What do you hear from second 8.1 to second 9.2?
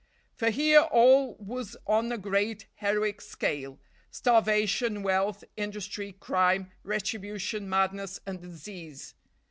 and disease.